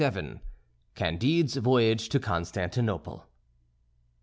XXVII 0.01 0.39
CANDIDE'S 0.95 1.57
VOYAGE 1.57 2.09
TO 2.09 2.19
CONSTANTINOPLE. 2.19 3.23